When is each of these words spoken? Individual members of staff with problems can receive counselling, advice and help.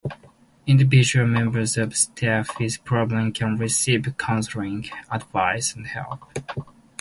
Individual 0.65 1.27
members 1.27 1.77
of 1.77 1.95
staff 1.95 2.57
with 2.59 2.83
problems 2.83 3.37
can 3.37 3.55
receive 3.55 4.11
counselling, 4.17 4.89
advice 5.11 5.75
and 5.75 5.85
help. 5.85 6.25